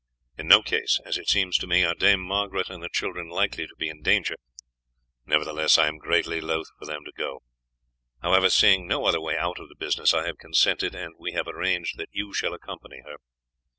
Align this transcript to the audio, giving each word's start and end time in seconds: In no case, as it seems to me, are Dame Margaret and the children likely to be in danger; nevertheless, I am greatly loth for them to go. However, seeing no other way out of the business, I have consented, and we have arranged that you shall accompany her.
In 0.35 0.47
no 0.47 0.63
case, 0.63 0.99
as 1.05 1.19
it 1.19 1.29
seems 1.29 1.59
to 1.59 1.67
me, 1.67 1.83
are 1.85 1.93
Dame 1.93 2.21
Margaret 2.23 2.71
and 2.71 2.81
the 2.81 2.89
children 2.89 3.29
likely 3.29 3.67
to 3.67 3.75
be 3.77 3.87
in 3.87 4.01
danger; 4.01 4.33
nevertheless, 5.27 5.77
I 5.77 5.85
am 5.87 5.99
greatly 5.99 6.41
loth 6.41 6.71
for 6.79 6.87
them 6.87 7.05
to 7.05 7.11
go. 7.15 7.43
However, 8.23 8.49
seeing 8.49 8.87
no 8.87 9.05
other 9.05 9.21
way 9.21 9.37
out 9.37 9.59
of 9.59 9.69
the 9.69 9.75
business, 9.75 10.11
I 10.11 10.25
have 10.25 10.39
consented, 10.39 10.95
and 10.95 11.13
we 11.19 11.33
have 11.33 11.47
arranged 11.47 11.99
that 11.99 12.09
you 12.11 12.33
shall 12.33 12.55
accompany 12.55 13.01
her. 13.05 13.17